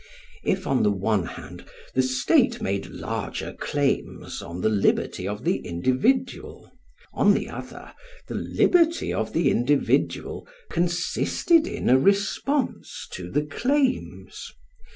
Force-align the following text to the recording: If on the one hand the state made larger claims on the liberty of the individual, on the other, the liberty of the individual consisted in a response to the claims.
If 0.43 0.65
on 0.65 0.81
the 0.81 0.89
one 0.89 1.25
hand 1.25 1.63
the 1.93 2.01
state 2.01 2.59
made 2.59 2.87
larger 2.87 3.53
claims 3.53 4.41
on 4.41 4.61
the 4.61 4.67
liberty 4.67 5.27
of 5.27 5.43
the 5.43 5.57
individual, 5.57 6.71
on 7.13 7.35
the 7.35 7.47
other, 7.47 7.93
the 8.27 8.33
liberty 8.33 9.13
of 9.13 9.31
the 9.31 9.51
individual 9.51 10.47
consisted 10.71 11.67
in 11.67 11.87
a 11.87 11.99
response 11.99 13.07
to 13.11 13.29
the 13.29 13.43
claims. 13.43 14.49